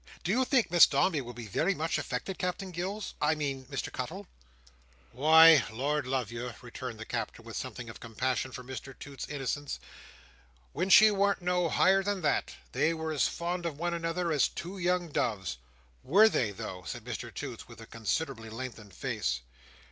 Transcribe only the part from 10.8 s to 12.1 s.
she warn't no higher